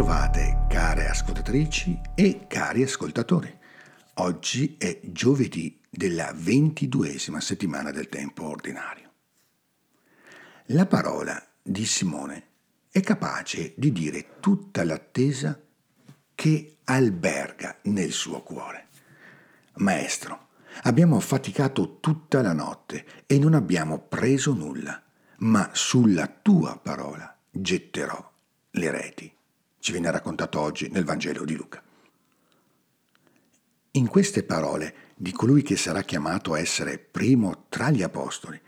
ritrovate 0.00 0.64
care 0.66 1.10
ascoltatrici 1.10 2.00
e 2.14 2.46
cari 2.46 2.82
ascoltatori. 2.82 3.54
Oggi 4.14 4.76
è 4.78 4.98
giovedì 5.02 5.78
della 5.90 6.32
ventiduesima 6.34 7.38
settimana 7.38 7.90
del 7.90 8.08
tempo 8.08 8.48
ordinario. 8.48 9.10
La 10.68 10.86
parola 10.86 11.38
di 11.60 11.84
Simone 11.84 12.44
è 12.90 13.02
capace 13.02 13.74
di 13.76 13.92
dire 13.92 14.40
tutta 14.40 14.84
l'attesa 14.84 15.60
che 16.34 16.78
alberga 16.84 17.76
nel 17.82 18.12
suo 18.12 18.40
cuore. 18.42 18.88
Maestro, 19.74 20.48
abbiamo 20.84 21.20
faticato 21.20 21.98
tutta 22.00 22.40
la 22.40 22.54
notte 22.54 23.04
e 23.26 23.38
non 23.38 23.52
abbiamo 23.52 23.98
preso 23.98 24.54
nulla, 24.54 24.98
ma 25.40 25.68
sulla 25.74 26.26
tua 26.26 26.78
parola 26.78 27.36
getterò 27.50 28.32
le 28.70 28.90
reti. 28.90 29.34
Ci 29.80 29.92
viene 29.92 30.10
raccontato 30.10 30.60
oggi 30.60 30.90
nel 30.90 31.04
Vangelo 31.04 31.42
di 31.46 31.56
Luca. 31.56 31.82
In 33.92 34.08
queste 34.08 34.42
parole 34.42 34.94
di 35.16 35.32
colui 35.32 35.62
che 35.62 35.76
sarà 35.76 36.02
chiamato 36.02 36.52
a 36.52 36.58
essere 36.58 36.98
primo 36.98 37.64
tra 37.70 37.90
gli 37.90 38.02
apostoli, 38.02 38.60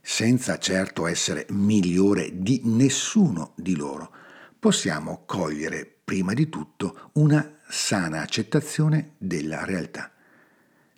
senza 0.00 0.58
certo 0.58 1.08
essere 1.08 1.44
migliore 1.50 2.30
di 2.40 2.60
nessuno 2.64 3.52
di 3.56 3.74
loro, 3.74 4.14
possiamo 4.60 5.24
cogliere 5.26 5.92
prima 6.04 6.34
di 6.34 6.48
tutto 6.48 7.10
una 7.14 7.58
sana 7.68 8.20
accettazione 8.20 9.16
della 9.18 9.64
realtà. 9.64 10.12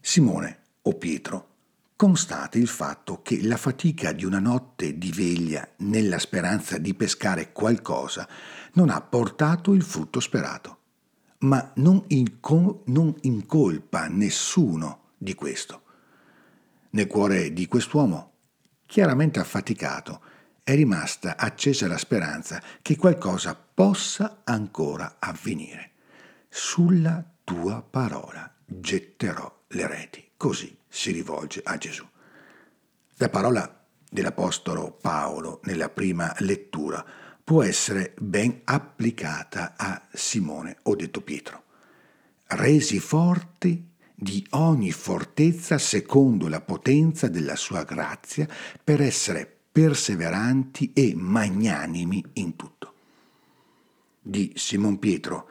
Simone 0.03 0.61
o 0.83 0.93
Pietro 0.99 1.52
constate 2.03 2.59
il 2.59 2.67
fatto 2.67 3.23
che 3.23 3.41
la 3.45 3.57
fatica 3.57 4.11
di 4.11 4.25
una 4.25 4.41
notte 4.41 4.99
di 4.99 5.13
veglia 5.13 5.69
nella 5.77 6.19
speranza 6.19 6.77
di 6.77 6.95
pescare 6.95 7.53
qualcosa 7.53 8.29
non 8.73 8.91
ha 8.91 9.01
portato 9.01 9.73
il 9.73 9.85
frutto 9.85 10.19
sperato, 10.19 10.79
ma 11.43 11.71
non, 11.77 12.03
inco- 12.09 12.83
non 12.87 13.15
incolpa 13.21 14.09
nessuno 14.09 15.11
di 15.17 15.35
questo. 15.35 15.83
Nel 16.91 17.07
cuore 17.07 17.53
di 17.53 17.69
quest'uomo, 17.69 18.33
chiaramente 18.85 19.39
affaticato, 19.39 20.23
è 20.65 20.75
rimasta 20.75 21.37
accesa 21.37 21.87
la 21.87 21.99
speranza 21.99 22.61
che 22.83 22.97
qualcosa 22.97 23.55
possa 23.55 24.41
ancora 24.43 25.19
avvenire. 25.21 25.93
Sulla 26.49 27.25
tua 27.45 27.81
parola 27.81 28.53
getterò 28.67 29.63
le 29.69 29.87
reti. 29.87 30.31
Così 30.43 30.77
si 30.89 31.13
rivolge 31.13 31.61
a 31.63 31.77
Gesù. 31.79 32.05
La 33.19 33.29
parola 33.29 33.87
dell'Apostolo 34.11 34.91
Paolo 34.91 35.61
nella 35.67 35.89
prima 35.89 36.35
lettura 36.39 37.07
può 37.45 37.63
essere 37.63 38.13
ben 38.19 38.63
applicata 38.65 39.75
a 39.77 40.03
Simone, 40.13 40.79
o 40.83 40.97
detto 40.97 41.21
Pietro. 41.21 41.63
Resi 42.47 42.99
forti 42.99 43.91
di 44.13 44.45
ogni 44.51 44.91
fortezza 44.91 45.79
secondo 45.79 46.49
la 46.49 46.61
potenza 46.61 47.29
della 47.29 47.55
sua 47.55 47.85
grazia 47.85 48.49
per 48.83 49.01
essere 49.01 49.49
perseveranti 49.71 50.91
e 50.93 51.13
magnanimi 51.15 52.21
in 52.33 52.57
tutto. 52.57 52.95
Di 54.21 54.53
Simon 54.57 54.99
Pietro 54.99 55.49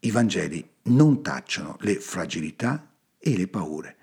i 0.00 0.10
Vangeli 0.10 0.72
non 0.82 1.22
tacciano 1.22 1.78
le 1.80 1.98
fragilità 1.98 2.88
e 3.24 3.36
le 3.36 3.48
paure, 3.48 3.96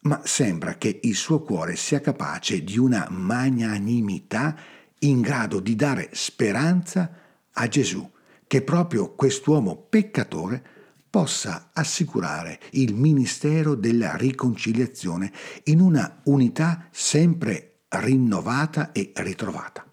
ma 0.00 0.20
sembra 0.24 0.74
che 0.74 1.00
il 1.02 1.14
suo 1.14 1.40
cuore 1.40 1.74
sia 1.74 2.00
capace 2.00 2.62
di 2.62 2.78
una 2.78 3.06
magnanimità 3.10 4.56
in 5.00 5.22
grado 5.22 5.60
di 5.60 5.74
dare 5.74 6.10
speranza 6.12 7.10
a 7.50 7.66
Gesù, 7.66 8.08
che 8.46 8.62
proprio 8.62 9.14
quest'uomo 9.14 9.76
peccatore 9.76 10.62
possa 11.08 11.70
assicurare 11.72 12.60
il 12.72 12.94
ministero 12.94 13.74
della 13.74 14.16
riconciliazione 14.16 15.32
in 15.64 15.80
una 15.80 16.20
unità 16.24 16.88
sempre 16.90 17.80
rinnovata 17.88 18.92
e 18.92 19.12
ritrovata. 19.16 19.86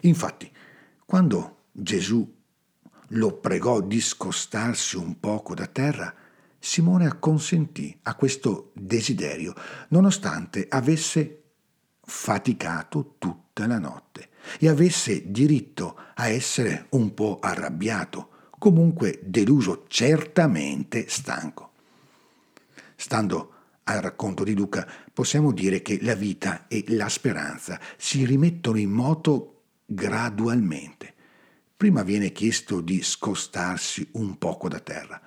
Infatti, 0.00 0.50
quando 1.04 1.66
Gesù 1.70 2.34
lo 3.10 3.32
pregò 3.34 3.80
di 3.80 4.00
scostarsi 4.00 4.96
un 4.96 5.20
poco 5.20 5.54
da 5.54 5.66
terra, 5.66 6.12
Simone 6.58 7.06
acconsentì 7.06 7.96
a 8.02 8.14
questo 8.14 8.72
desiderio, 8.74 9.54
nonostante 9.88 10.66
avesse 10.68 11.42
faticato 12.00 13.14
tutta 13.18 13.66
la 13.66 13.78
notte 13.78 14.30
e 14.58 14.68
avesse 14.68 15.30
diritto 15.30 15.98
a 16.14 16.28
essere 16.28 16.86
un 16.90 17.14
po' 17.14 17.38
arrabbiato, 17.40 18.30
comunque 18.58 19.20
deluso, 19.22 19.84
certamente 19.88 21.06
stanco. 21.08 21.72
Stando 22.94 23.52
al 23.84 24.00
racconto 24.00 24.42
di 24.42 24.54
Luca, 24.54 24.88
possiamo 25.12 25.52
dire 25.52 25.82
che 25.82 25.98
la 26.02 26.14
vita 26.14 26.66
e 26.68 26.84
la 26.88 27.08
speranza 27.08 27.80
si 27.96 28.24
rimettono 28.24 28.78
in 28.78 28.90
moto 28.90 29.62
gradualmente. 29.84 31.14
Prima 31.76 32.02
viene 32.02 32.32
chiesto 32.32 32.80
di 32.80 33.02
scostarsi 33.02 34.08
un 34.12 34.38
poco 34.38 34.68
da 34.68 34.80
terra, 34.80 35.20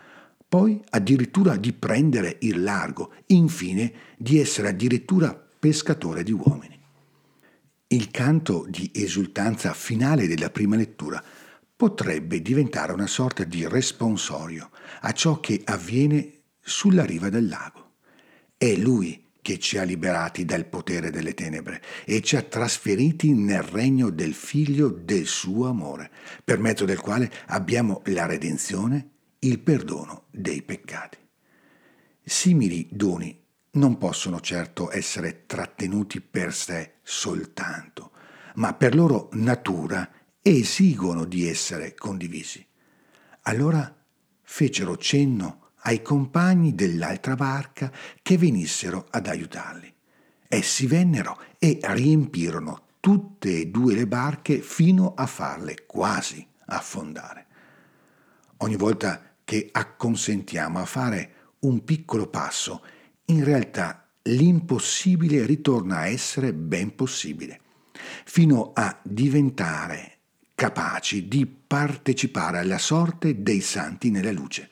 poi 0.50 0.82
addirittura 0.90 1.58
di 1.58 1.74
prendere 1.74 2.38
il 2.42 2.64
largo, 2.64 3.14
infine 3.28 3.94
di 4.18 4.40
essere 4.40 4.70
addirittura 4.70 5.32
pescatore 5.60 6.24
di 6.24 6.32
uomini. 6.32 6.78
Il 7.86 8.10
canto 8.10 8.66
di 8.68 8.90
esultanza 8.92 9.74
finale 9.74 10.28
della 10.28 10.50
prima 10.50 10.76
lettura 10.76 11.24
potrebbe 11.76 12.42
diventare 12.42 12.94
una 12.94 13.06
sorta 13.06 13.44
di 13.44 13.68
responsorio 13.68 14.72
a 15.02 15.12
ciò 15.12 15.40
che 15.40 15.62
avviene 15.64 16.42
sulla 16.60 17.06
riva 17.06 17.30
del 17.30 17.48
lago. 17.48 17.92
È 18.58 18.76
lui 18.76 19.28
che 19.44 19.60
ci 19.60 19.78
ha 19.78 19.84
liberati 19.84 20.46
dal 20.46 20.66
potere 20.66 21.12
delle 21.12 21.36
tenebre 21.36 21.81
e 22.06 22.22
ci 22.22 22.36
ha 22.36 22.42
trasferiti 22.42 23.34
nel 23.34 23.62
regno 23.62 24.10
del 24.10 24.34
figlio 24.34 24.90
del 24.90 25.28
suo 25.28 25.68
amore, 25.68 26.10
per 26.44 26.58
mezzo 26.58 26.86
del 26.86 27.00
quale 27.00 27.31
abbiamo 27.48 28.02
la 28.06 28.26
redenzione 28.26 29.18
il 29.40 29.60
perdono 29.60 30.26
dei 30.32 30.62
peccati. 30.62 31.18
Simili 32.24 32.88
doni 32.92 33.38
non 33.72 33.98
possono 33.98 34.40
certo 34.40 34.92
essere 34.92 35.46
trattenuti 35.46 36.22
per 36.22 36.54
sé 36.54 36.96
soltanto, 37.04 38.12
ma 38.56 38.74
per 38.74 38.96
loro 38.96 39.30
natura 39.34 40.10
esigono 40.42 41.26
di 41.26 41.48
essere 41.48 41.94
condivisi. 41.96 42.66
Allora 43.44 43.96
fecero 44.42 44.98
cenno 44.98 45.72
ai 45.84 46.02
compagni 46.02 46.76
dell'altra 46.76 47.36
barca 47.36 47.92
che 48.22 48.38
venissero 48.38 49.08
ad 49.10 49.28
aiutarli. 49.28 49.94
Essi 50.48 50.88
vennero 50.88 51.42
e 51.58 51.80
riempirono 51.82 52.88
tutte 53.00 53.60
e 53.60 53.68
due 53.68 53.96
le 53.96 54.08
barche 54.08 54.60
fino 54.60 55.14
a 55.14 55.26
farle 55.26 55.86
quasi 55.86 56.46
affondare. 56.66 57.46
Ogni 58.58 58.76
volta 58.76 59.29
che 59.50 59.68
acconsentiamo 59.72 60.78
a 60.78 60.86
fare 60.86 61.34
un 61.62 61.84
piccolo 61.84 62.28
passo, 62.28 62.84
in 63.26 63.44
realtà 63.44 64.08
l'impossibile 64.22 65.44
ritorna 65.44 66.02
a 66.02 66.08
essere 66.08 66.54
ben 66.54 66.94
possibile, 66.94 67.60
fino 68.26 68.74
a 68.75 68.96
diventare 69.01 70.18
capaci 70.54 71.28
di 71.28 71.48
partecipare 71.48 72.60
alla 72.60 72.78
sorte 72.78 73.42
dei 73.42 73.62
santi 73.62 74.12
nella 74.12 74.31
luce. 74.31 74.69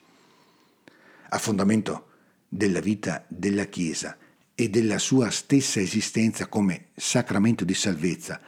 A 1.29 1.39
fondamento 1.39 2.09
della 2.47 2.79
vita 2.79 3.25
della 3.27 3.65
Chiesa 3.65 4.15
e 4.53 4.69
della 4.69 4.99
sua 4.99 5.31
stessa 5.31 5.79
esistenza 5.79 6.45
come 6.45 6.89
sacramento 6.93 7.65
di 7.65 7.73
salvezza, 7.73 8.39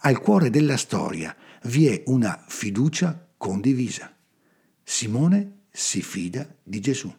al 0.00 0.20
cuore 0.20 0.50
della 0.50 0.76
storia 0.76 1.34
vi 1.62 1.86
è 1.86 2.02
una 2.08 2.44
fiducia 2.46 3.26
condivisa. 3.38 4.14
Simone 4.84 5.56
si 5.78 6.02
fida 6.02 6.44
di 6.60 6.80
Gesù. 6.80 7.14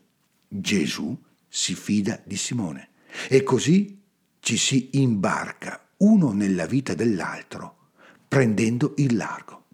Gesù 0.46 1.18
si 1.48 1.76
fida 1.76 2.22
di 2.26 2.36
Simone. 2.36 2.90
E 3.30 3.42
così 3.42 4.02
ci 4.42 4.58
si 4.58 4.90
imbarca 4.94 5.88
uno 5.98 6.34
nella 6.34 6.66
vita 6.66 6.94
dell'altro, 6.94 7.92
prendendo 8.28 8.96
il 8.98 9.16
largo. 9.16 9.68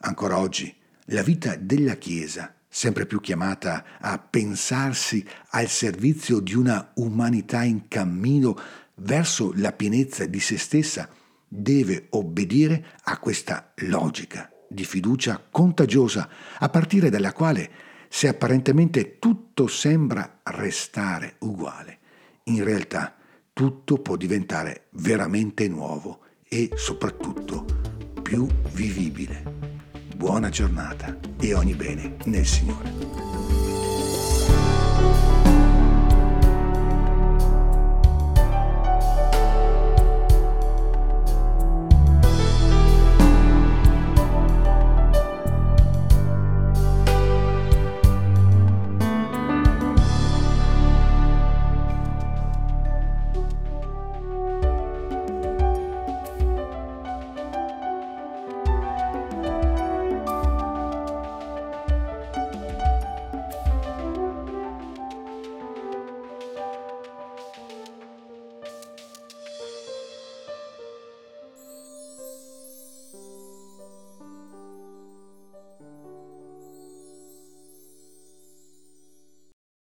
Ancora 0.00 0.38
oggi 0.38 0.74
la 1.06 1.22
vita 1.22 1.54
della 1.54 1.94
Chiesa, 1.94 2.52
sempre 2.68 3.06
più 3.06 3.20
chiamata 3.20 3.84
a 4.00 4.18
pensarsi 4.18 5.24
al 5.50 5.68
servizio 5.68 6.40
di 6.40 6.56
una 6.56 6.90
umanità 6.96 7.62
in 7.62 7.86
cammino 7.86 8.58
verso 8.96 9.52
la 9.54 9.70
pienezza 9.70 10.26
di 10.26 10.40
se 10.40 10.58
stessa, 10.58 11.08
deve 11.46 12.08
obbedire 12.10 12.84
a 13.04 13.16
questa 13.18 13.72
logica 13.76 14.50
di 14.68 14.84
fiducia 14.84 15.40
contagiosa, 15.50 16.28
a 16.58 16.68
partire 16.68 17.10
dalla 17.10 17.32
quale 17.32 17.86
se 18.08 18.28
apparentemente 18.28 19.18
tutto 19.18 19.66
sembra 19.66 20.40
restare 20.44 21.36
uguale, 21.40 21.98
in 22.44 22.64
realtà 22.64 23.14
tutto 23.52 23.98
può 23.98 24.16
diventare 24.16 24.86
veramente 24.90 25.68
nuovo 25.68 26.20
e 26.48 26.70
soprattutto 26.74 27.64
più 28.22 28.46
vivibile. 28.72 29.42
buona 30.16 30.48
giornata 30.48 31.16
e 31.40 31.54
ogni 31.54 31.74
bene 31.74 32.16
nel 32.24 32.46
Signore. 32.46 33.67